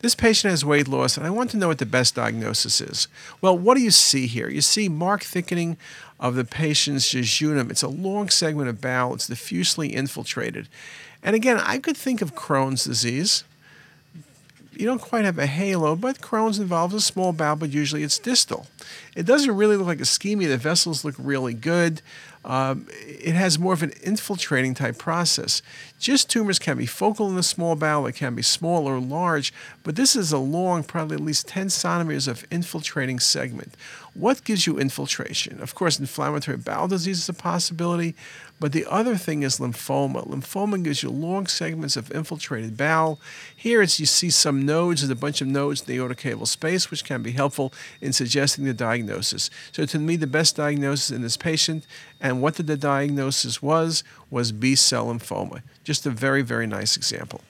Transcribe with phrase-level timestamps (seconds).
[0.00, 3.08] This patient has weight loss, and I want to know what the best diagnosis is.
[3.40, 4.48] Well, what do you see here?
[4.48, 5.76] You see marked thickening
[6.20, 7.70] of the patient's jejunum.
[7.70, 10.68] It's a long segment of bowel, it's diffusely infiltrated.
[11.22, 13.44] And again, I could think of Crohn's disease.
[14.72, 18.18] You don't quite have a halo, but Crohn's involves a small bowel, but usually it's
[18.18, 18.66] distal.
[19.16, 20.48] It doesn't really look like a ischemia.
[20.48, 22.02] The vessels look really good.
[22.46, 25.62] Um, it has more of an infiltrating type process.
[25.98, 29.52] GIST tumors can be focal in the small bowel, it can be small or large,
[29.82, 33.74] but this is a long, probably at least 10 centimeters of infiltrating segment.
[34.14, 35.60] What gives you infiltration?
[35.60, 38.14] Of course, inflammatory bowel disease is a possibility,
[38.60, 40.26] but the other thing is lymphoma.
[40.26, 43.20] Lymphoma gives you long segments of infiltrated bowel.
[43.54, 46.90] Here it's you see some nodes, there's a bunch of nodes in the aortocaval space,
[46.90, 48.72] which can be helpful in suggesting the
[49.06, 49.50] diagnosis.
[49.72, 51.86] So to me, the best diagnosis in this patient
[52.20, 55.62] and what the diagnosis was was B cell lymphoma.
[55.84, 57.40] Just a very, very nice example.